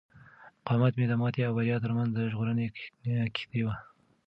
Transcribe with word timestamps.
مقاومت 0.59 0.93
مې 0.97 1.05
د 1.09 1.13
ماتې 1.21 1.41
او 1.47 1.53
بریا 1.57 1.77
ترمنځ 1.83 2.09
د 2.13 2.19
ژغورنې 2.31 2.67
کښتۍ 3.35 3.61
وه. 3.65 3.75